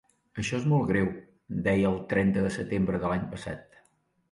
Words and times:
Això 0.43 0.55
és 0.61 0.63
molt 0.71 0.87
greu, 0.91 1.09
deia 1.69 1.91
el 1.91 2.01
trenta 2.15 2.47
de 2.47 2.55
setembre 2.57 3.05
de 3.07 3.13
l’any 3.15 3.31
passat. 3.37 3.81